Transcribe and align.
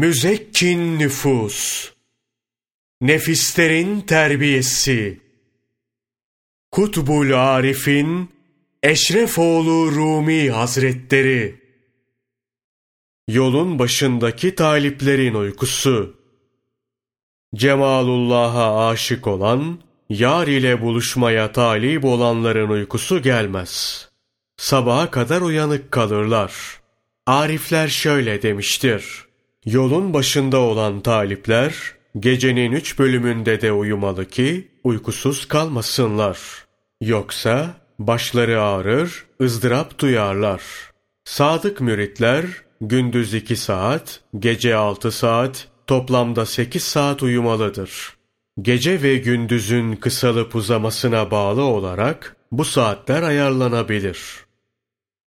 Müzekkin 0.00 0.98
nüfus, 0.98 1.90
nefislerin 3.00 4.00
terbiyesi, 4.00 5.20
Kutbul 6.70 7.32
Arif'in 7.32 8.30
Eşrefoğlu 8.82 9.92
Rumi 9.92 10.50
Hazretleri, 10.50 11.60
Yolun 13.28 13.78
başındaki 13.78 14.54
taliplerin 14.54 15.34
uykusu, 15.34 16.16
Cemalullah'a 17.54 18.88
aşık 18.88 19.26
olan, 19.26 19.80
yar 20.08 20.46
ile 20.46 20.82
buluşmaya 20.82 21.52
talip 21.52 22.04
olanların 22.04 22.68
uykusu 22.68 23.22
gelmez. 23.22 24.08
Sabaha 24.56 25.10
kadar 25.10 25.40
uyanık 25.40 25.90
kalırlar. 25.90 26.80
Arifler 27.26 27.88
şöyle 27.88 28.42
demiştir. 28.42 29.29
Yolun 29.66 30.14
başında 30.14 30.58
olan 30.58 31.00
talipler, 31.00 31.74
gecenin 32.20 32.72
üç 32.72 32.98
bölümünde 32.98 33.60
de 33.60 33.72
uyumalı 33.72 34.28
ki, 34.28 34.68
uykusuz 34.84 35.48
kalmasınlar. 35.48 36.38
Yoksa, 37.00 37.74
başları 37.98 38.62
ağrır, 38.62 39.26
ızdırap 39.42 39.98
duyarlar. 39.98 40.62
Sadık 41.24 41.80
müritler, 41.80 42.44
gündüz 42.80 43.34
iki 43.34 43.56
saat, 43.56 44.20
gece 44.38 44.76
altı 44.76 45.12
saat, 45.12 45.68
toplamda 45.86 46.46
sekiz 46.46 46.82
saat 46.84 47.22
uyumalıdır. 47.22 48.16
Gece 48.62 49.02
ve 49.02 49.16
gündüzün 49.16 49.96
kısalıp 49.96 50.54
uzamasına 50.54 51.30
bağlı 51.30 51.62
olarak 51.62 52.36
bu 52.52 52.64
saatler 52.64 53.22
ayarlanabilir. 53.22 54.20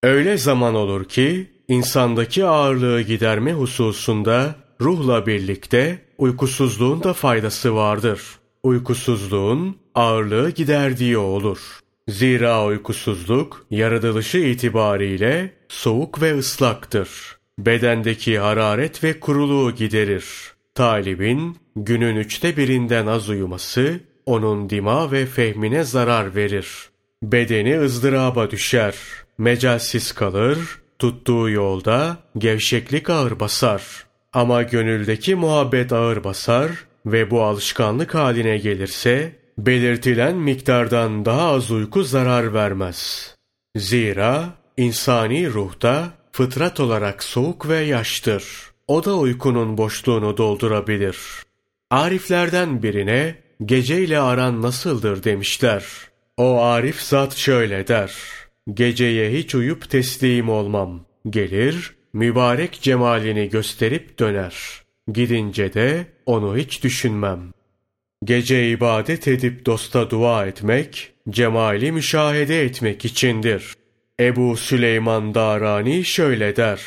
Öyle 0.04 0.38
zaman 0.38 0.76
olur 0.76 1.06
ki 1.06 1.53
insandaki 1.68 2.46
ağırlığı 2.46 3.02
giderme 3.02 3.54
hususunda 3.54 4.56
ruhla 4.82 5.28
birlikte 5.28 6.00
uykusuzluğun 6.18 7.04
da 7.04 7.14
faydası 7.14 7.76
vardır. 7.76 8.22
Uykusuzluğun 8.64 9.78
ağırlığı 9.96 10.50
giderdiği 10.50 11.18
olur. 11.18 11.60
Zira 12.08 12.66
uykusuzluk 12.66 13.66
yaratılışı 13.72 14.38
itibariyle 14.38 15.54
soğuk 15.70 16.22
ve 16.22 16.38
ıslaktır. 16.38 17.10
Bedendeki 17.60 18.40
hararet 18.40 19.04
ve 19.04 19.20
kuruluğu 19.20 19.72
giderir. 19.72 20.26
Talibin 20.76 21.58
günün 21.76 22.16
üçte 22.16 22.58
birinden 22.58 23.08
az 23.08 23.30
uyuması 23.30 24.00
onun 24.26 24.70
dima 24.70 25.12
ve 25.12 25.26
fehmine 25.26 25.84
zarar 25.84 26.36
verir. 26.36 26.68
Bedeni 27.24 27.80
ızdıraba 27.80 28.52
düşer, 28.52 28.96
mecalsiz 29.38 30.12
kalır, 30.12 30.58
tuttuğu 31.04 31.50
yolda 31.50 32.18
gevşeklik 32.38 33.10
ağır 33.10 33.40
basar. 33.40 34.06
Ama 34.34 34.64
gönüldeki 34.64 35.36
muhabbet 35.36 35.94
ağır 35.94 36.24
basar 36.24 36.72
ve 37.06 37.32
bu 37.32 37.44
alışkanlık 37.44 38.16
haline 38.16 38.58
gelirse, 38.58 39.36
belirtilen 39.58 40.36
miktardan 40.36 41.26
daha 41.26 41.52
az 41.52 41.72
uyku 41.72 42.04
zarar 42.04 42.54
vermez. 42.54 43.36
Zira 43.76 44.46
insani 44.78 45.54
ruhta 45.54 46.10
fıtrat 46.32 46.80
olarak 46.80 47.24
soğuk 47.24 47.70
ve 47.70 47.78
yaştır. 47.80 48.44
O 48.88 49.06
da 49.06 49.18
uykunun 49.18 49.78
boşluğunu 49.78 50.38
doldurabilir. 50.38 51.18
Ariflerden 51.92 52.84
birine 52.84 53.36
geceyle 53.66 54.20
aran 54.20 54.62
nasıldır 54.62 55.24
demişler. 55.24 55.84
O 56.38 56.62
arif 56.62 57.02
zat 57.02 57.36
şöyle 57.36 57.88
der. 57.88 58.14
Geceye 58.72 59.32
hiç 59.32 59.56
uyup 59.56 59.90
teslim 59.90 60.50
olmam. 60.50 61.06
Gelir, 61.30 61.96
mübarek 62.14 62.82
cemalini 62.82 63.50
gösterip 63.50 64.20
döner. 64.20 64.56
Gidince 65.14 65.74
de 65.74 66.06
onu 66.26 66.58
hiç 66.58 66.84
düşünmem. 66.84 67.54
Gece 68.24 68.70
ibadet 68.70 69.28
edip 69.28 69.66
dosta 69.66 70.10
dua 70.10 70.46
etmek, 70.46 71.12
cemali 71.30 71.92
müşahede 71.92 72.64
etmek 72.64 73.06
içindir. 73.06 73.74
Ebu 74.20 74.58
Süleyman 74.58 75.36
Darani 75.36 76.06
şöyle 76.06 76.56
der. 76.56 76.82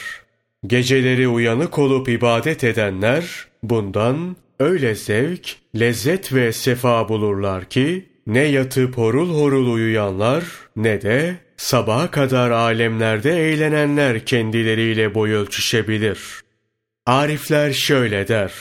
Geceleri 0.66 1.28
uyanık 1.28 1.78
olup 1.78 2.08
ibadet 2.08 2.64
edenler, 2.64 3.46
bundan 3.62 4.36
öyle 4.60 4.94
zevk, 4.94 5.56
lezzet 5.78 6.34
ve 6.34 6.52
sefa 6.52 7.08
bulurlar 7.08 7.64
ki, 7.64 8.06
ne 8.26 8.42
yatıp 8.42 8.96
horul 8.96 9.34
horul 9.34 9.72
uyuyanlar, 9.72 10.44
ne 10.76 11.02
de 11.02 11.45
sabaha 11.56 12.10
kadar 12.10 12.50
alemlerde 12.50 13.50
eğlenenler 13.50 14.26
kendileriyle 14.26 15.14
boy 15.14 15.32
ölçüşebilir. 15.32 16.18
Arifler 17.06 17.72
şöyle 17.72 18.28
der. 18.28 18.52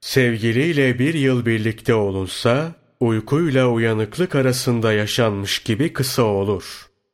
Sevgiliyle 0.00 0.98
bir 0.98 1.14
yıl 1.14 1.46
birlikte 1.46 1.94
olunsa, 1.94 2.72
uykuyla 3.00 3.68
uyanıklık 3.68 4.34
arasında 4.34 4.92
yaşanmış 4.92 5.58
gibi 5.58 5.92
kısa 5.92 6.22
olur. 6.22 6.64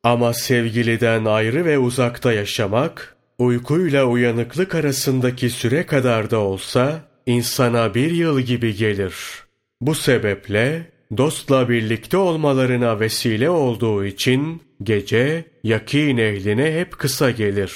Ama 0.03 0.33
sevgiliden 0.33 1.25
ayrı 1.25 1.65
ve 1.65 1.77
uzakta 1.77 2.33
yaşamak, 2.33 3.15
uykuyla 3.37 4.05
uyanıklık 4.05 4.75
arasındaki 4.75 5.49
süre 5.49 5.85
kadar 5.85 6.31
da 6.31 6.39
olsa, 6.39 7.01
insana 7.25 7.95
bir 7.95 8.11
yıl 8.11 8.39
gibi 8.39 8.75
gelir. 8.75 9.15
Bu 9.81 9.95
sebeple, 9.95 10.91
dostla 11.17 11.69
birlikte 11.69 12.17
olmalarına 12.17 12.99
vesile 12.99 13.49
olduğu 13.49 14.05
için, 14.05 14.61
gece, 14.83 15.45
yakin 15.63 16.17
ehline 16.17 16.79
hep 16.79 16.97
kısa 16.97 17.31
gelir. 17.31 17.73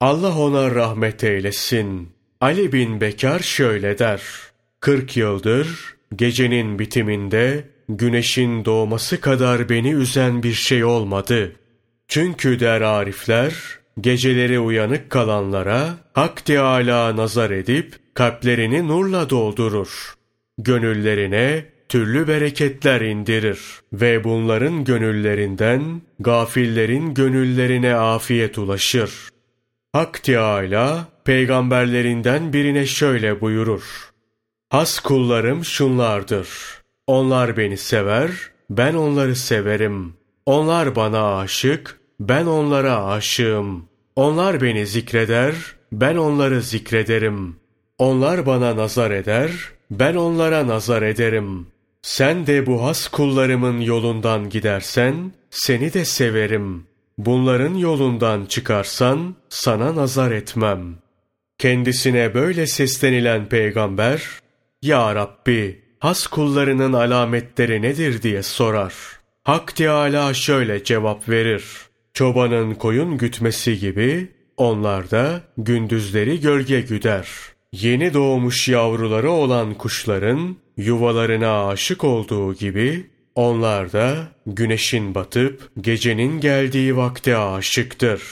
Allah 0.00 0.38
ona 0.38 0.74
rahmet 0.74 1.24
eylesin. 1.24 2.08
Ali 2.40 2.72
bin 2.72 3.00
Bekar 3.00 3.40
şöyle 3.40 3.98
der. 3.98 4.22
Kırk 4.80 5.16
yıldır 5.16 5.94
gecenin 6.16 6.78
bitiminde 6.78 7.64
güneşin 7.88 8.64
doğması 8.64 9.20
kadar 9.20 9.68
beni 9.68 9.92
üzen 9.92 10.42
bir 10.42 10.52
şey 10.52 10.84
olmadı. 10.84 11.52
Çünkü 12.08 12.60
der 12.60 12.80
arifler, 12.80 13.54
geceleri 14.00 14.58
uyanık 14.58 15.10
kalanlara 15.10 15.88
Hak 16.12 16.44
Teâlâ 16.44 17.16
nazar 17.16 17.50
edip 17.50 17.94
kalplerini 18.14 18.88
nurla 18.88 19.30
doldurur. 19.30 20.14
Gönüllerine 20.58 21.64
türlü 21.88 22.28
bereketler 22.28 23.00
indirir 23.00 23.60
ve 23.92 24.24
bunların 24.24 24.84
gönüllerinden 24.84 26.02
gafillerin 26.20 27.14
gönüllerine 27.14 27.94
afiyet 27.94 28.58
ulaşır. 28.58 29.28
Hak 29.92 30.22
Teâlâ 30.22 31.08
peygamberlerinden 31.24 32.52
birine 32.52 32.86
şöyle 32.86 33.40
buyurur. 33.40 34.10
Has 34.70 35.00
kullarım 35.00 35.64
şunlardır. 35.64 36.48
Onlar 37.06 37.56
beni 37.56 37.76
sever, 37.76 38.30
ben 38.70 38.94
onları 38.94 39.36
severim. 39.36 40.14
Onlar 40.46 40.96
bana 40.96 41.38
aşık, 41.38 42.00
ben 42.20 42.46
onlara 42.46 43.04
aşığım. 43.04 43.88
Onlar 44.16 44.60
beni 44.60 44.86
zikreder, 44.86 45.54
ben 45.92 46.16
onları 46.16 46.62
zikrederim. 46.62 47.56
Onlar 47.98 48.46
bana 48.46 48.76
nazar 48.76 49.10
eder, 49.10 49.50
ben 49.90 50.14
onlara 50.14 50.66
nazar 50.66 51.02
ederim. 51.02 51.66
Sen 52.04 52.46
de 52.46 52.66
bu 52.66 52.84
has 52.84 53.08
kullarımın 53.08 53.80
yolundan 53.80 54.48
gidersen, 54.48 55.32
seni 55.50 55.94
de 55.94 56.04
severim. 56.04 56.86
Bunların 57.18 57.74
yolundan 57.74 58.46
çıkarsan, 58.46 59.36
sana 59.48 59.96
nazar 59.96 60.32
etmem. 60.32 60.98
Kendisine 61.58 62.34
böyle 62.34 62.66
seslenilen 62.66 63.48
peygamber, 63.48 64.22
Ya 64.82 65.14
Rabbi, 65.14 65.82
has 65.98 66.26
kullarının 66.26 66.92
alametleri 66.92 67.82
nedir 67.82 68.22
diye 68.22 68.42
sorar. 68.42 68.94
Hak 69.44 69.76
Teâlâ 69.76 70.34
şöyle 70.34 70.84
cevap 70.84 71.28
verir. 71.28 71.64
Çobanın 72.14 72.74
koyun 72.74 73.18
gütmesi 73.18 73.78
gibi, 73.78 74.28
onlar 74.56 75.10
da 75.10 75.40
gündüzleri 75.58 76.40
gölge 76.40 76.80
güder. 76.80 77.28
Yeni 77.82 78.14
doğmuş 78.14 78.68
yavruları 78.68 79.30
olan 79.30 79.74
kuşların 79.74 80.56
yuvalarına 80.76 81.68
aşık 81.68 82.04
olduğu 82.04 82.54
gibi, 82.54 83.06
onlar 83.34 83.92
da 83.92 84.16
güneşin 84.46 85.14
batıp 85.14 85.70
gecenin 85.80 86.40
geldiği 86.40 86.96
vakte 86.96 87.36
aşıktır. 87.36 88.22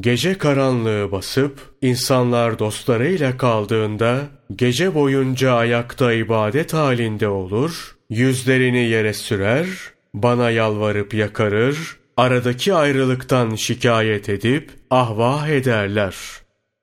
Gece 0.00 0.38
karanlığı 0.38 1.12
basıp 1.12 1.60
insanlar 1.82 2.58
dostlarıyla 2.58 3.36
kaldığında 3.36 4.20
gece 4.56 4.94
boyunca 4.94 5.52
ayakta 5.52 6.12
ibadet 6.12 6.72
halinde 6.72 7.28
olur, 7.28 7.96
yüzlerini 8.10 8.88
yere 8.88 9.12
sürer, 9.12 9.66
bana 10.14 10.50
yalvarıp 10.50 11.14
yakarır, 11.14 11.96
aradaki 12.16 12.74
ayrılıktan 12.74 13.54
şikayet 13.54 14.28
edip 14.28 14.70
ahvah 14.90 15.48
ederler. 15.48 16.14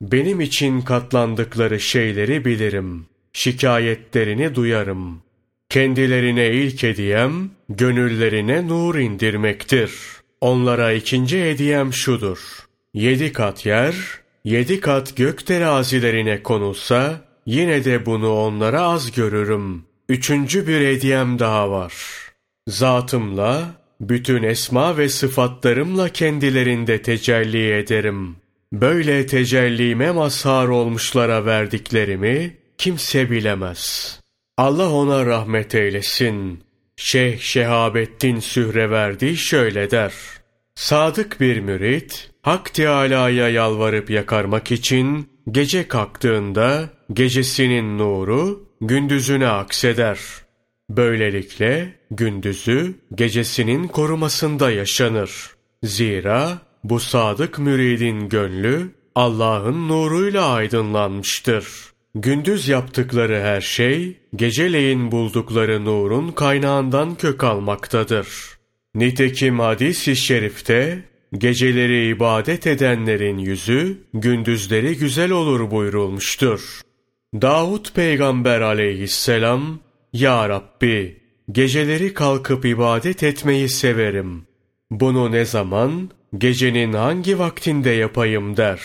Benim 0.01 0.41
için 0.41 0.81
katlandıkları 0.81 1.79
şeyleri 1.79 2.45
bilirim. 2.45 3.05
Şikayetlerini 3.33 4.55
duyarım. 4.55 5.21
Kendilerine 5.69 6.51
ilk 6.51 6.83
hediyem, 6.83 7.49
gönüllerine 7.69 8.67
nur 8.67 8.95
indirmektir. 8.95 9.91
Onlara 10.41 10.91
ikinci 10.93 11.43
hediyem 11.43 11.93
şudur. 11.93 12.39
Yedi 12.93 13.33
kat 13.33 13.65
yer, 13.65 13.95
yedi 14.43 14.79
kat 14.79 15.15
gök 15.15 15.45
terazilerine 15.45 16.43
konulsa, 16.43 17.21
yine 17.45 17.85
de 17.85 18.05
bunu 18.05 18.33
onlara 18.33 18.81
az 18.81 19.11
görürüm. 19.11 19.83
Üçüncü 20.09 20.67
bir 20.67 20.81
hediyem 20.81 21.39
daha 21.39 21.71
var. 21.71 21.93
Zatımla, 22.67 23.75
bütün 24.01 24.43
esma 24.43 24.97
ve 24.97 25.09
sıfatlarımla 25.09 26.09
kendilerinde 26.09 27.01
tecelli 27.01 27.73
ederim. 27.73 28.35
Böyle 28.73 29.25
tecellime 29.25 30.11
mazhar 30.11 30.67
olmuşlara 30.67 31.45
verdiklerimi 31.45 32.57
kimse 32.77 33.31
bilemez. 33.31 34.19
Allah 34.57 34.89
ona 34.91 35.25
rahmet 35.25 35.75
eylesin. 35.75 36.63
Şeyh 36.95 37.39
Şehabettin 37.39 38.39
Sühreverdi 38.39 39.37
şöyle 39.37 39.91
der. 39.91 40.13
Sadık 40.75 41.39
bir 41.39 41.59
mürit, 41.59 42.31
Hak 42.41 42.73
Teâlâ'ya 42.73 43.49
yalvarıp 43.49 44.09
yakarmak 44.09 44.71
için 44.71 45.29
gece 45.51 45.87
kalktığında 45.87 46.89
gecesinin 47.13 47.97
nuru 47.97 48.69
gündüzüne 48.81 49.47
akseder. 49.47 50.19
Böylelikle 50.89 51.95
gündüzü 52.11 52.95
gecesinin 53.15 53.87
korumasında 53.87 54.71
yaşanır. 54.71 55.31
Zira 55.83 56.61
bu 56.83 56.99
sadık 56.99 57.59
müridin 57.59 58.29
gönlü 58.29 58.91
Allah'ın 59.15 59.87
nuruyla 59.89 60.45
aydınlanmıştır. 60.47 61.67
Gündüz 62.15 62.67
yaptıkları 62.67 63.41
her 63.41 63.61
şey, 63.61 64.17
geceleyin 64.35 65.11
buldukları 65.11 65.85
nurun 65.85 66.31
kaynağından 66.31 67.15
kök 67.15 67.43
almaktadır. 67.43 68.27
Nitekim 68.95 69.59
hadis-i 69.59 70.15
şerifte, 70.15 71.03
geceleri 71.37 72.07
ibadet 72.07 72.67
edenlerin 72.67 73.37
yüzü, 73.37 73.97
gündüzleri 74.13 74.97
güzel 74.97 75.31
olur 75.31 75.71
buyurulmuştur. 75.71 76.81
Davut 77.33 77.95
peygamber 77.95 78.61
aleyhisselam, 78.61 79.79
Ya 80.13 80.49
Rabbi, 80.49 81.21
geceleri 81.51 82.13
kalkıp 82.13 82.65
ibadet 82.65 83.23
etmeyi 83.23 83.69
severim. 83.69 84.45
Bunu 84.91 85.31
ne 85.31 85.45
zaman, 85.45 86.09
gecenin 86.37 86.93
hangi 86.93 87.39
vaktinde 87.39 87.89
yapayım 87.89 88.57
der. 88.57 88.81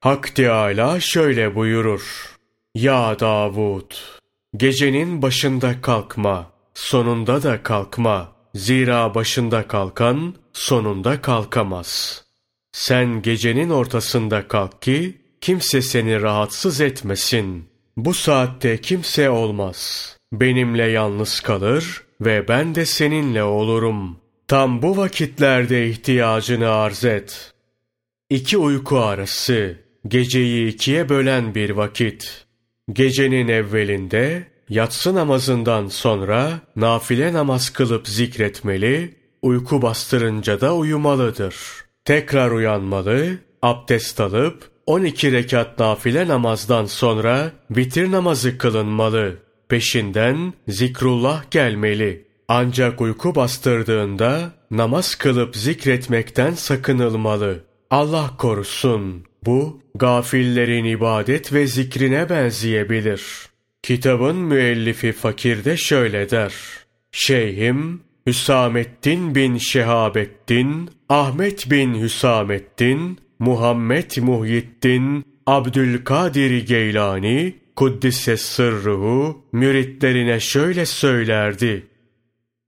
Hak 0.00 0.34
Teâlâ 0.34 1.00
şöyle 1.00 1.54
buyurur. 1.54 2.36
Ya 2.74 3.18
Davud! 3.20 3.92
Gecenin 4.56 5.22
başında 5.22 5.80
kalkma, 5.80 6.50
sonunda 6.74 7.42
da 7.42 7.62
kalkma. 7.62 8.32
Zira 8.54 9.14
başında 9.14 9.68
kalkan, 9.68 10.34
sonunda 10.52 11.20
kalkamaz. 11.20 12.22
Sen 12.72 13.22
gecenin 13.22 13.70
ortasında 13.70 14.48
kalk 14.48 14.82
ki, 14.82 15.18
kimse 15.40 15.82
seni 15.82 16.22
rahatsız 16.22 16.80
etmesin. 16.80 17.68
Bu 17.96 18.14
saatte 18.14 18.80
kimse 18.80 19.30
olmaz. 19.30 20.12
Benimle 20.32 20.90
yalnız 20.90 21.40
kalır 21.40 22.02
ve 22.20 22.48
ben 22.48 22.74
de 22.74 22.86
seninle 22.86 23.42
olurum. 23.42 24.21
Tam 24.52 24.82
bu 24.82 24.96
vakitlerde 24.96 25.88
ihtiyacını 25.88 26.70
arz 26.70 27.04
et. 27.04 27.52
İki 28.30 28.58
uyku 28.58 28.98
arası, 28.98 29.76
geceyi 30.08 30.68
ikiye 30.68 31.08
bölen 31.08 31.54
bir 31.54 31.70
vakit. 31.70 32.44
Gecenin 32.92 33.48
evvelinde, 33.48 34.46
yatsı 34.68 35.14
namazından 35.14 35.86
sonra 35.86 36.60
nafile 36.76 37.32
namaz 37.32 37.70
kılıp 37.70 38.08
zikretmeli, 38.08 39.14
uyku 39.42 39.82
bastırınca 39.82 40.60
da 40.60 40.74
uyumalıdır. 40.74 41.56
Tekrar 42.04 42.50
uyanmalı, 42.50 43.38
abdest 43.62 44.20
alıp 44.20 44.70
12 44.86 45.32
rekat 45.32 45.78
nafile 45.78 46.28
namazdan 46.28 46.84
sonra 46.84 47.52
bitir 47.70 48.12
namazı 48.12 48.58
kılınmalı. 48.58 49.36
Peşinden 49.68 50.52
zikrullah 50.68 51.50
gelmeli. 51.50 52.31
Ancak 52.54 53.00
uyku 53.00 53.34
bastırdığında 53.34 54.52
namaz 54.70 55.14
kılıp 55.14 55.56
zikretmekten 55.56 56.52
sakınılmalı. 56.52 57.64
Allah 57.90 58.30
korusun. 58.38 59.24
Bu 59.46 59.80
gafillerin 59.94 60.84
ibadet 60.84 61.52
ve 61.52 61.66
zikrine 61.66 62.28
benzeyebilir. 62.28 63.22
Kitabın 63.82 64.36
müellifi 64.36 65.12
fakirde 65.12 65.76
şöyle 65.76 66.30
der. 66.30 66.54
Şeyhim 67.12 68.00
Hüsamettin 68.26 69.34
bin 69.34 69.56
Şehabettin, 69.58 70.90
Ahmet 71.08 71.70
bin 71.70 71.94
Hüsamettin, 71.94 73.18
Muhammed 73.38 74.10
Muhyiddin, 74.16 75.24
Abdülkadir 75.46 76.66
Geylani, 76.66 77.54
Kuddise 77.76 78.36
sırruhu, 78.36 79.44
müritlerine 79.52 80.40
şöyle 80.40 80.86
söylerdi. 80.86 81.91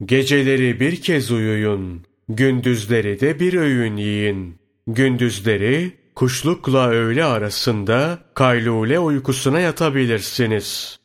Geceleri 0.02 0.80
bir 0.80 1.02
kez 1.02 1.30
uyuyun, 1.30 2.06
gündüzleri 2.28 3.20
de 3.20 3.40
bir 3.40 3.54
öğün 3.54 3.96
yiyin. 3.96 4.58
Gündüzleri 4.86 5.92
kuşlukla 6.14 6.88
öğle 6.88 7.24
arasında 7.24 8.18
kaylule 8.34 8.98
uykusuna 8.98 9.60
yatabilirsiniz. 9.60 10.98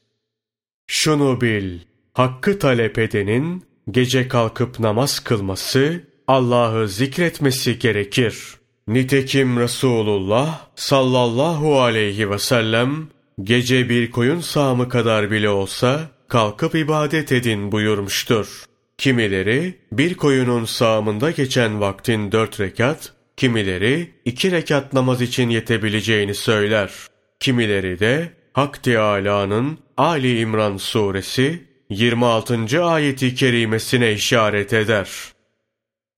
Şunu 0.88 1.42
bil, 1.42 1.80
hakkı 2.14 2.60
talep 2.60 3.00
edenin 3.00 3.64
gece 3.92 4.28
kalkıp 4.28 4.80
namaz 4.80 5.20
kılması, 5.20 6.04
Allah'ı 6.28 6.88
zikretmesi 6.88 7.80
gerekir. 7.80 8.56
Nitekim 8.88 9.60
Resulullah 9.60 10.68
sallallahu 10.76 11.82
aleyhi 11.82 12.30
ve 12.30 12.40
sellem 12.40 13.08
gece 13.44 13.90
bir 13.90 14.12
koyun 14.12 14.40
sağımı 14.40 14.90
kadar 14.90 15.32
bile 15.32 15.50
olsa 15.50 16.10
kalkıp 16.28 16.76
ibadet 16.76 17.32
edin 17.32 17.72
buyurmuştur. 17.72 18.69
Kimileri 19.00 19.74
bir 19.92 20.14
koyunun 20.14 20.66
sağımında 20.66 21.32
geçen 21.32 21.82
vaktin 21.82 22.32
dört 22.32 22.60
rekat, 22.60 23.14
kimileri 23.38 24.10
iki 24.26 24.52
rekat 24.52 24.94
namaz 24.94 25.22
için 25.22 25.50
yetebileceğini 25.50 26.36
söyler. 26.36 26.92
Kimileri 27.40 28.00
de 28.00 28.30
Hak 28.54 28.84
Teâlâ'nın 28.84 29.78
Ali 29.98 30.40
İmran 30.40 30.78
suresi 30.78 31.64
26. 31.90 32.84
ayeti 32.84 33.36
kerimesine 33.36 34.14
işaret 34.14 34.74
eder. 34.74 35.10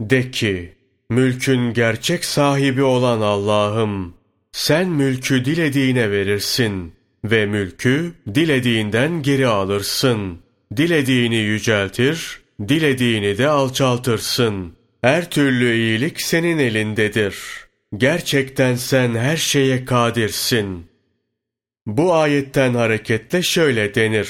De 0.01 0.31
ki, 0.31 0.73
mülkün 1.09 1.73
gerçek 1.73 2.25
sahibi 2.25 2.83
olan 2.83 3.21
Allah'ım, 3.21 4.13
sen 4.51 4.89
mülkü 4.89 5.45
dilediğine 5.45 6.11
verirsin 6.11 6.93
ve 7.25 7.45
mülkü 7.45 8.13
dilediğinden 8.35 9.21
geri 9.21 9.47
alırsın. 9.47 10.39
Dilediğini 10.77 11.35
yüceltir, 11.35 12.40
dilediğini 12.67 13.37
de 13.37 13.47
alçaltırsın. 13.47 14.73
Her 15.01 15.29
türlü 15.29 15.75
iyilik 15.75 16.21
senin 16.21 16.57
elindedir. 16.57 17.35
Gerçekten 17.97 18.75
sen 18.75 19.15
her 19.15 19.37
şeye 19.37 19.85
kadirsin. 19.85 20.85
Bu 21.85 22.13
ayetten 22.13 22.73
hareketle 22.73 23.41
şöyle 23.41 23.95
denir. 23.95 24.29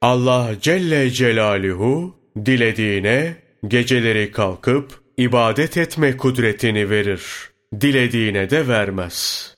Allah 0.00 0.50
Celle 0.60 1.10
Celaluhu 1.10 2.16
dilediğine 2.46 3.36
geceleri 3.68 4.32
kalkıp 4.32 5.00
ibadet 5.16 5.76
etme 5.76 6.16
kudretini 6.16 6.90
verir. 6.90 7.22
Dilediğine 7.80 8.50
de 8.50 8.68
vermez. 8.68 9.54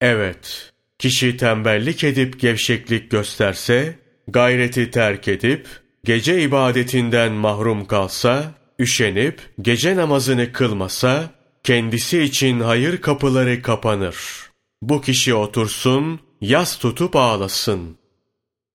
Evet, 0.00 0.72
kişi 0.98 1.36
tembellik 1.36 2.04
edip 2.04 2.40
gevşeklik 2.40 3.10
gösterse, 3.10 3.94
gayreti 4.28 4.90
terk 4.90 5.28
edip 5.28 5.66
gece 6.04 6.42
ibadetinden 6.42 7.32
mahrum 7.32 7.84
kalsa, 7.84 8.52
üşenip 8.78 9.40
gece 9.60 9.96
namazını 9.96 10.52
kılmasa, 10.52 11.30
kendisi 11.64 12.22
için 12.22 12.60
hayır 12.60 13.00
kapıları 13.00 13.62
kapanır. 13.62 14.16
Bu 14.82 15.00
kişi 15.00 15.34
otursun, 15.34 16.20
yas 16.40 16.78
tutup 16.78 17.16
ağlasın. 17.16 17.96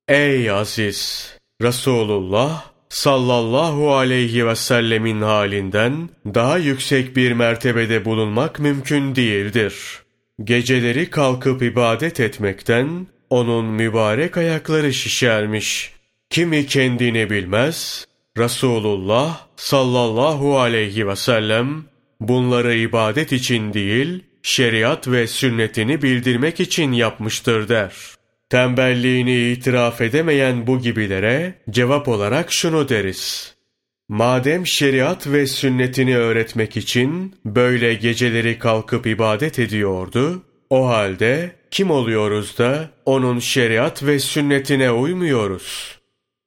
Ey 0.07 0.51
aziz! 0.51 1.33
Resulullah 1.61 2.71
sallallahu 2.89 3.95
aleyhi 3.95 4.47
ve 4.47 4.55
sellemin 4.55 5.21
halinden 5.21 6.09
daha 6.25 6.57
yüksek 6.57 7.15
bir 7.15 7.31
mertebede 7.31 8.05
bulunmak 8.05 8.59
mümkün 8.59 9.15
değildir. 9.15 9.75
Geceleri 10.43 11.09
kalkıp 11.09 11.61
ibadet 11.61 12.19
etmekten 12.19 13.07
onun 13.29 13.65
mübarek 13.65 14.37
ayakları 14.37 14.93
şişermiş. 14.93 15.96
Kimi 16.29 16.65
kendini 16.65 17.29
bilmez, 17.29 18.05
Resulullah 18.37 19.47
sallallahu 19.55 20.59
aleyhi 20.59 21.07
ve 21.07 21.15
sellem 21.15 21.83
bunları 22.19 22.75
ibadet 22.75 23.31
için 23.31 23.73
değil, 23.73 24.23
şeriat 24.43 25.07
ve 25.07 25.27
sünnetini 25.27 26.01
bildirmek 26.01 26.59
için 26.59 26.91
yapmıştır 26.91 27.69
der. 27.69 27.93
Tembelliğini 28.49 29.51
itiraf 29.51 30.01
edemeyen 30.01 30.67
bu 30.67 30.79
gibilere 30.79 31.53
cevap 31.69 32.07
olarak 32.07 32.53
şunu 32.53 32.89
deriz. 32.89 33.55
Madem 34.09 34.67
şeriat 34.67 35.27
ve 35.27 35.47
sünnetini 35.47 36.17
öğretmek 36.17 36.77
için 36.77 37.35
böyle 37.45 37.93
geceleri 37.93 38.59
kalkıp 38.59 39.07
ibadet 39.07 39.59
ediyordu, 39.59 40.43
O 40.69 40.87
halde 40.87 41.51
kim 41.71 41.91
oluyoruz 41.91 42.57
da 42.57 42.89
onun 43.05 43.39
şeriat 43.39 44.03
ve 44.03 44.19
sünnetine 44.19 44.91
uymuyoruz? 44.91 45.96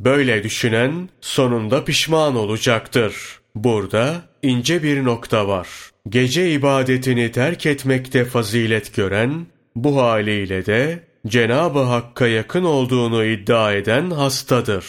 Böyle 0.01 0.45
düşünen 0.45 1.09
sonunda 1.21 1.85
pişman 1.85 2.37
olacaktır. 2.37 3.15
Burada 3.55 4.23
ince 4.43 4.83
bir 4.83 5.05
nokta 5.05 5.49
var. 5.49 5.69
Gece 6.09 6.53
ibadetini 6.53 7.33
terk 7.33 7.67
etmekte 7.67 8.25
fazilet 8.25 8.95
gören, 8.95 9.47
bu 9.77 9.97
haliyle 9.97 10.67
de 10.67 11.05
Cenab-ı 11.27 11.79
Hakk'a 11.79 12.27
yakın 12.27 12.65
olduğunu 12.65 13.25
iddia 13.25 13.73
eden 13.73 14.11
hastadır. 14.11 14.87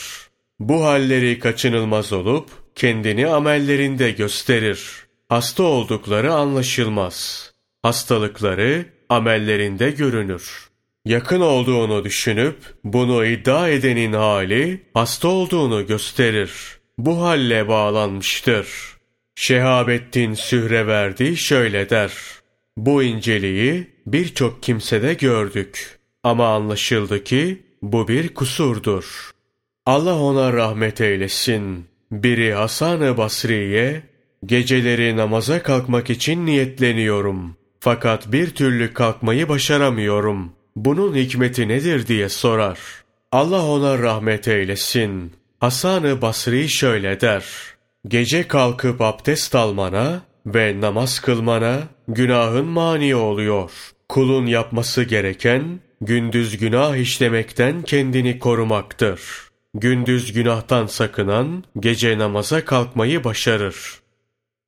Bu 0.59 0.85
halleri 0.85 1.39
kaçınılmaz 1.39 2.13
olup 2.13 2.49
kendini 2.75 3.27
amellerinde 3.27 4.11
gösterir. 4.11 4.81
Hasta 5.29 5.63
oldukları 5.63 6.33
anlaşılmaz. 6.33 7.51
Hastalıkları 7.83 8.85
amellerinde 9.09 9.91
görünür. 9.91 10.70
Yakın 11.05 11.41
olduğunu 11.41 12.03
düşünüp 12.03 12.55
bunu 12.83 13.25
iddia 13.25 13.69
edenin 13.69 14.13
hali 14.13 14.81
hasta 14.93 15.27
olduğunu 15.27 15.87
gösterir. 15.87 16.51
Bu 16.97 17.21
halle 17.21 17.67
bağlanmıştır. 17.67 18.67
Şehabettin 19.35 20.33
Sühreverdi 20.33 21.37
şöyle 21.37 21.89
der. 21.89 22.13
Bu 22.77 23.03
inceliği 23.03 23.87
birçok 24.05 24.63
kimsede 24.63 25.13
gördük. 25.13 25.99
Ama 26.23 26.55
anlaşıldı 26.55 27.23
ki 27.23 27.61
bu 27.81 28.07
bir 28.07 28.33
kusurdur. 28.33 29.31
Allah 29.85 30.19
ona 30.19 30.53
rahmet 30.53 31.01
eylesin. 31.01 31.85
Biri 32.11 32.53
Hasan-ı 32.53 33.17
Basri'ye, 33.17 34.03
geceleri 34.45 35.17
namaza 35.17 35.63
kalkmak 35.63 36.09
için 36.09 36.45
niyetleniyorum. 36.45 37.55
Fakat 37.79 38.31
bir 38.31 38.49
türlü 38.49 38.93
kalkmayı 38.93 39.49
başaramıyorum. 39.49 40.60
Bunun 40.75 41.15
hikmeti 41.15 41.67
nedir 41.67 42.07
diye 42.07 42.29
sorar. 42.29 42.79
Allah 43.31 43.65
ona 43.65 43.99
rahmet 43.99 44.47
eylesin. 44.47 45.33
Hasan-ı 45.59 46.21
Basri 46.21 46.69
şöyle 46.69 47.21
der. 47.21 47.45
Gece 48.07 48.47
kalkıp 48.47 49.01
abdest 49.01 49.55
almana 49.55 50.21
ve 50.45 50.81
namaz 50.81 51.19
kılmana 51.19 51.79
günahın 52.07 52.65
mani 52.65 53.15
oluyor. 53.15 53.71
Kulun 54.09 54.45
yapması 54.45 55.03
gereken 55.03 55.79
gündüz 56.01 56.57
günah 56.57 56.95
işlemekten 56.95 57.81
kendini 57.81 58.39
korumaktır. 58.39 59.21
Gündüz 59.73 60.33
günahtan 60.33 60.85
sakınan 60.85 61.63
gece 61.79 62.17
namaza 62.17 62.65
kalkmayı 62.65 63.23
başarır. 63.23 64.01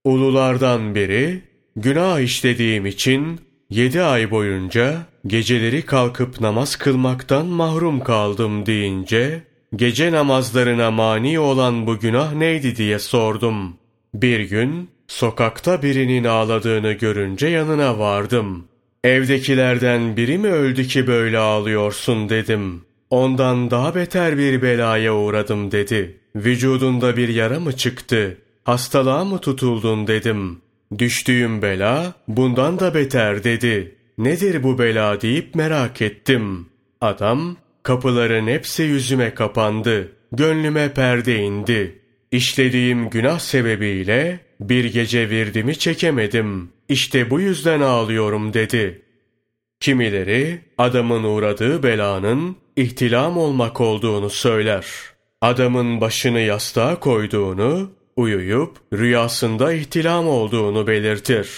Ululardan 0.04 0.96
biri, 0.96 1.42
günah 1.76 2.20
işlediğim 2.20 2.86
için 2.86 3.42
yedi 3.74 4.02
ay 4.02 4.32
boyunca 4.32 4.98
geceleri 5.28 5.82
kalkıp 5.82 6.42
namaz 6.42 6.76
kılmaktan 6.76 7.46
mahrum 7.46 8.00
kaldım 8.00 8.66
deyince, 8.66 9.44
gece 9.76 10.12
namazlarına 10.12 10.92
mani 10.92 11.40
olan 11.40 11.88
bu 11.88 12.00
günah 12.00 12.34
neydi 12.34 12.76
diye 12.76 13.00
sordum. 13.00 13.74
Bir 14.14 14.40
gün 14.40 14.90
sokakta 15.08 15.84
birinin 15.84 16.24
ağladığını 16.24 16.92
görünce 16.92 17.48
yanına 17.48 18.00
vardım. 18.00 18.66
Evdekilerden 19.04 20.18
biri 20.18 20.38
mi 20.38 20.48
öldü 20.48 20.84
ki 20.88 21.08
böyle 21.08 21.38
ağlıyorsun 21.38 22.30
dedim. 22.30 22.82
Ondan 23.10 23.72
daha 23.72 23.96
beter 23.96 24.38
bir 24.38 24.62
belaya 24.62 25.16
uğradım 25.16 25.72
dedi. 25.72 26.18
Vücudunda 26.36 27.18
bir 27.18 27.30
yara 27.30 27.60
mı 27.60 27.78
çıktı? 27.78 28.38
Hastalığa 28.64 29.26
mı 29.26 29.40
tutuldun 29.40 30.08
dedim. 30.08 30.63
Düştüğüm 31.00 31.62
bela 31.62 32.14
bundan 32.28 32.80
da 32.80 32.94
beter 32.94 33.44
dedi. 33.44 33.96
Nedir 34.18 34.64
bu 34.64 34.80
bela 34.80 35.22
deyip 35.22 35.56
merak 35.56 36.02
ettim. 36.02 36.70
Adam 37.02 37.58
kapıların 37.84 38.48
hepsi 38.48 38.84
yüzüme 38.84 39.34
kapandı. 39.34 40.12
Gönlüme 40.32 40.94
perde 40.94 41.38
indi. 41.38 42.00
İşlediğim 42.32 43.10
günah 43.10 43.40
sebebiyle 43.40 44.40
bir 44.60 44.86
gece 44.86 45.30
virdimi 45.30 45.76
çekemedim. 45.80 46.70
İşte 46.90 47.30
bu 47.30 47.40
yüzden 47.40 47.82
ağlıyorum 47.82 48.54
dedi. 48.54 49.02
Kimileri 49.80 50.62
adamın 50.78 51.24
uğradığı 51.24 51.84
belanın 51.84 52.56
ihtilam 52.76 53.38
olmak 53.38 53.82
olduğunu 53.82 54.30
söyler. 54.30 54.86
Adamın 55.42 56.02
başını 56.02 56.40
yastığa 56.40 57.00
koyduğunu, 57.00 57.92
uyuyup 58.16 58.78
rüyasında 58.94 59.74
ihtilam 59.74 60.28
olduğunu 60.28 60.88
belirtir. 60.88 61.50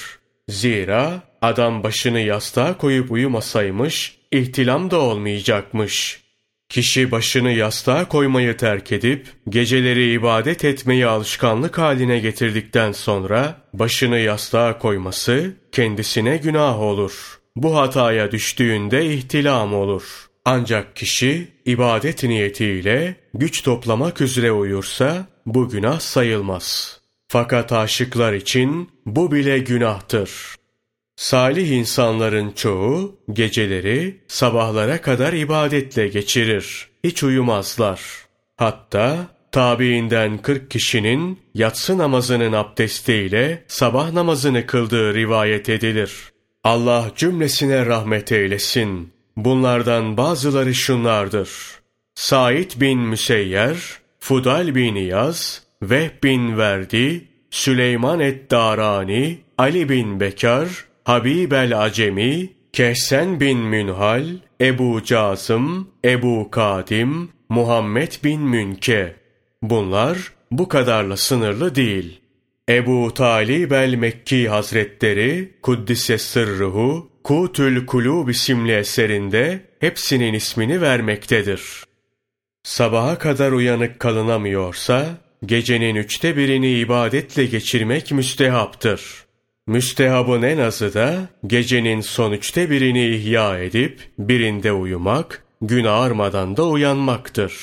Zira 0.50 1.22
adam 1.42 1.84
başını 1.84 2.20
yastığa 2.20 2.78
koyup 2.78 3.12
uyumasaymış, 3.12 4.18
ihtilam 4.32 4.92
da 4.92 5.00
olmayacakmış. 5.00 6.26
Kişi 6.70 7.12
başını 7.12 7.52
yastığa 7.52 8.08
koymayı 8.08 8.58
terk 8.58 8.92
edip 8.92 9.28
geceleri 9.50 10.12
ibadet 10.12 10.66
etmeyi 10.66 11.06
alışkanlık 11.08 11.78
haline 11.78 12.20
getirdikten 12.20 12.92
sonra 12.92 13.56
başını 13.74 14.20
yastığa 14.20 14.80
koyması 14.80 15.54
kendisine 15.72 16.38
günah 16.38 16.80
olur. 16.80 17.40
Bu 17.56 17.78
hataya 17.78 18.32
düştüğünde 18.32 19.14
ihtilam 19.14 19.74
olur. 19.74 20.04
Ancak 20.46 20.96
kişi 20.96 21.48
ibadet 21.66 22.24
niyetiyle 22.24 23.16
güç 23.34 23.64
toplamak 23.64 24.22
üzere 24.22 24.52
uyursa 24.52 25.28
bu 25.46 25.70
günah 25.70 26.00
sayılmaz. 26.00 27.00
Fakat 27.28 27.72
aşıklar 27.72 28.34
için 28.34 28.90
bu 29.06 29.32
bile 29.32 29.60
günahtır. 29.60 30.32
Salih 31.16 31.70
insanların 31.70 32.52
çoğu 32.52 33.20
geceleri 33.34 34.22
sabahlara 34.28 35.02
kadar 35.02 35.34
ibadetle 35.34 36.08
geçirir. 36.08 36.88
Hiç 37.04 37.24
uyumazlar. 37.24 38.02
Hatta 38.58 39.28
tabiinden 39.52 40.38
40 40.38 40.72
kişinin 40.72 41.40
yatsı 41.54 41.98
namazının 41.98 42.54
abdestiyle 42.54 43.64
sabah 43.68 44.12
namazını 44.12 44.66
kıldığı 44.66 45.14
rivayet 45.14 45.70
edilir. 45.70 46.12
Allah 46.64 47.12
cümlesine 47.16 47.86
rahmet 47.86 48.32
eylesin. 48.32 49.15
Bunlardan 49.38 50.18
bazıları 50.18 50.74
şunlardır. 50.74 51.50
Said 52.16 52.72
bin 52.82 53.00
Müseyyer, 53.00 53.78
Fudal 54.20 54.76
bin 54.76 54.96
Yaz, 54.96 55.64
Vehb 55.82 56.24
bin 56.24 56.58
Verdi, 56.58 57.28
Süleyman 57.52 58.20
et-Darani, 58.20 59.38
Ali 59.58 59.90
bin 59.90 60.20
Bekar, 60.20 60.68
Habib 61.04 61.52
el-Acemi, 61.52 62.50
Kehsen 62.74 63.40
bin 63.40 63.58
Münhal, 63.58 64.26
Ebu 64.62 65.04
Casım, 65.04 65.88
Ebu 66.06 66.52
Kadim, 66.52 67.30
Muhammed 67.50 68.12
bin 68.24 68.42
Münke. 68.42 69.16
Bunlar 69.62 70.18
bu 70.52 70.68
kadarla 70.68 71.18
sınırlı 71.18 71.76
değil. 71.76 72.22
Ebu 72.70 73.14
Talib 73.14 73.72
el-Mekki 73.72 74.50
Hazretleri, 74.50 75.54
Kuddise 75.62 76.18
Sırruhu, 76.18 77.10
Kutül 77.26 77.86
Kulub 77.86 78.30
isimli 78.30 78.72
eserinde 78.72 79.62
hepsinin 79.80 80.34
ismini 80.34 80.82
vermektedir. 80.82 81.62
Sabaha 82.64 83.18
kadar 83.18 83.52
uyanık 83.52 84.00
kalınamıyorsa, 84.00 85.18
gecenin 85.46 85.96
üçte 85.96 86.38
birini 86.38 86.72
ibadetle 86.72 87.46
geçirmek 87.46 88.12
müstehaptır. 88.12 89.02
Müstehabın 89.68 90.42
en 90.42 90.58
azı 90.58 90.94
da 90.94 91.30
gecenin 91.48 92.02
son 92.02 92.32
üçte 92.32 92.70
birini 92.70 93.08
ihya 93.08 93.60
edip 93.60 94.00
birinde 94.20 94.72
uyumak, 94.72 95.44
gün 95.62 95.86
ağarmadan 95.86 96.58
da 96.58 96.68
uyanmaktır. 96.68 97.54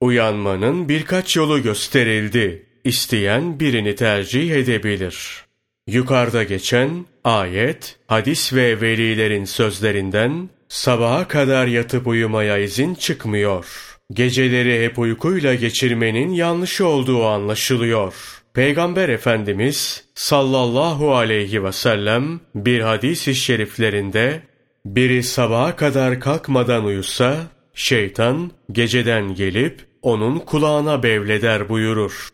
Uyanmanın 0.00 0.88
birkaç 0.88 1.36
yolu 1.36 1.62
gösterildi. 1.62 2.66
İsteyen 2.84 3.60
birini 3.60 3.94
tercih 3.94 4.50
edebilir. 4.50 5.45
Yukarıda 5.86 6.42
geçen 6.42 7.06
ayet, 7.24 7.96
hadis 8.06 8.52
ve 8.52 8.80
velilerin 8.80 9.44
sözlerinden 9.44 10.48
sabaha 10.68 11.28
kadar 11.28 11.66
yatıp 11.66 12.06
uyumaya 12.06 12.58
izin 12.58 12.94
çıkmıyor. 12.94 13.66
Geceleri 14.12 14.84
hep 14.84 14.98
uykuyla 14.98 15.54
geçirmenin 15.54 16.30
yanlış 16.30 16.80
olduğu 16.80 17.26
anlaşılıyor.'' 17.26 18.46
Peygamber 18.56 19.08
Efendimiz 19.08 20.04
sallallahu 20.14 21.14
aleyhi 21.14 21.64
ve 21.64 21.72
sellem 21.72 22.40
bir 22.54 22.80
hadis-i 22.80 23.34
şeriflerinde 23.34 24.42
biri 24.86 25.22
sabaha 25.22 25.76
kadar 25.76 26.20
kalkmadan 26.20 26.84
uyusa 26.84 27.36
şeytan 27.74 28.50
geceden 28.72 29.34
gelip 29.34 29.86
onun 30.02 30.38
kulağına 30.38 31.02
bevleder 31.02 31.68
buyurur. 31.68 32.28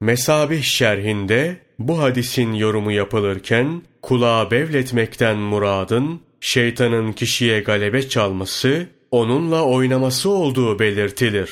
Mesabih 0.00 0.62
şerhinde 0.62 1.56
bu 1.88 1.98
hadisin 1.98 2.52
yorumu 2.52 2.92
yapılırken 2.92 3.82
kulağa 4.02 4.50
bevletmekten 4.50 5.36
muradın 5.36 6.20
şeytanın 6.40 7.12
kişiye 7.12 7.60
galebe 7.60 8.08
çalması, 8.08 8.86
onunla 9.10 9.64
oynaması 9.64 10.30
olduğu 10.30 10.78
belirtilir. 10.78 11.50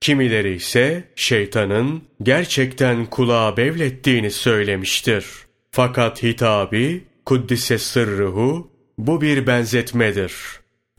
Kimileri 0.00 0.54
ise 0.54 1.04
şeytanın 1.16 2.02
gerçekten 2.22 3.06
kulağa 3.06 3.56
bevlettiğini 3.56 4.30
söylemiştir. 4.30 5.26
Fakat 5.70 6.22
hitabi, 6.22 7.04
kuddise 7.26 7.78
sırruhu, 7.78 8.70
bu 8.98 9.20
bir 9.20 9.46
benzetmedir. 9.46 10.34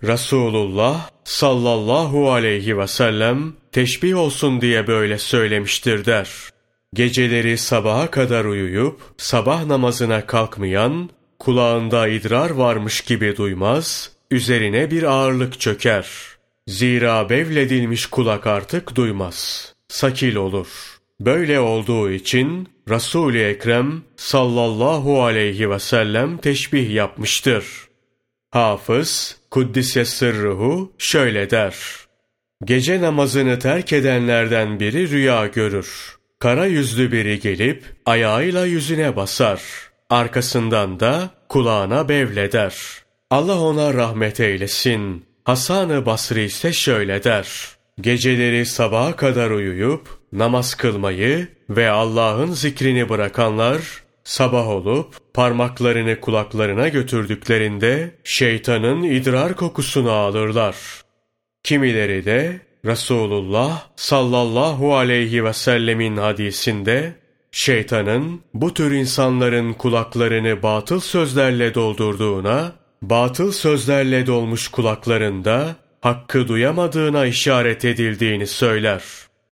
Resulullah 0.04 1.10
sallallahu 1.24 2.32
aleyhi 2.32 2.78
ve 2.78 2.88
sellem 2.88 3.54
teşbih 3.72 4.18
olsun 4.18 4.62
diye 4.62 4.88
böyle 4.88 5.18
söylemiştir 5.18 6.06
der. 6.06 6.30
Geceleri 6.96 7.58
sabaha 7.58 8.12
kadar 8.12 8.46
uyuyup 8.46 9.02
sabah 9.18 9.66
namazına 9.66 10.26
kalkmayan, 10.26 11.10
kulağında 11.40 12.08
idrar 12.08 12.50
varmış 12.50 13.02
gibi 13.02 13.38
duymaz, 13.38 14.12
üzerine 14.32 14.92
bir 14.92 15.04
ağırlık 15.04 15.60
çöker. 15.60 16.08
Zira 16.68 17.30
bevledilmiş 17.30 18.06
kulak 18.06 18.48
artık 18.48 18.96
duymaz. 18.96 19.74
Sakil 19.88 20.36
olur. 20.36 20.68
Böyle 21.20 21.60
olduğu 21.60 22.12
için 22.12 22.68
Resul-i 22.90 23.44
Ekrem 23.44 24.04
sallallahu 24.18 25.24
aleyhi 25.24 25.70
ve 25.70 25.80
sellem 25.80 26.38
teşbih 26.38 26.90
yapmıştır. 26.90 27.66
Hafız 28.52 29.38
Kuddise 29.52 30.06
sırruhu 30.06 30.94
şöyle 30.98 31.50
der. 31.50 31.76
Gece 32.64 33.02
namazını 33.02 33.60
terk 33.60 33.94
edenlerden 33.94 34.80
biri 34.80 35.10
rüya 35.10 35.48
görür. 35.48 36.15
Kara 36.40 36.66
yüzlü 36.66 37.12
biri 37.12 37.40
gelip 37.40 37.84
ayağıyla 38.06 38.66
yüzüne 38.66 39.16
basar. 39.16 39.62
Arkasından 40.10 41.00
da 41.00 41.30
kulağına 41.50 42.10
bevleder. 42.10 42.76
Allah 43.30 43.60
ona 43.60 43.94
rahmet 43.94 44.40
eylesin. 44.40 45.26
Hasan-ı 45.44 46.06
Basri 46.06 46.44
ise 46.44 46.74
şöyle 46.74 47.24
der. 47.24 47.48
Geceleri 48.02 48.66
sabaha 48.66 49.16
kadar 49.16 49.52
uyuyup 49.52 50.10
namaz 50.32 50.76
kılmayı 50.76 51.48
ve 51.70 51.90
Allah'ın 51.90 52.52
zikrini 52.52 53.10
bırakanlar 53.10 53.82
sabah 54.24 54.68
olup 54.68 55.16
parmaklarını 55.34 56.20
kulaklarına 56.20 56.88
götürdüklerinde 56.88 58.12
şeytanın 58.24 59.04
idrar 59.04 59.56
kokusunu 59.56 60.12
alırlar. 60.12 60.76
Kimileri 61.64 62.26
de 62.26 62.60
Resulullah 62.86 63.88
sallallahu 63.96 64.96
aleyhi 64.96 65.44
ve 65.44 65.54
sellemin 65.54 66.18
hadisinde 66.18 67.16
şeytanın 67.52 68.42
bu 68.54 68.74
tür 68.74 68.92
insanların 68.92 69.74
kulaklarını 69.74 70.64
batıl 70.64 71.00
sözlerle 71.00 71.74
doldurduğuna, 71.74 72.72
batıl 73.02 73.52
sözlerle 73.52 74.28
dolmuş 74.28 74.68
kulaklarında 74.68 75.76
hakkı 76.02 76.48
duyamadığına 76.48 77.26
işaret 77.26 77.86
edildiğini 77.86 78.48
söyler. 78.48 79.04